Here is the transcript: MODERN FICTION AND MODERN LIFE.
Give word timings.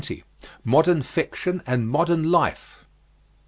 MODERN 0.63 1.03
FICTION 1.03 1.61
AND 1.67 1.87
MODERN 1.87 2.31
LIFE. 2.31 2.85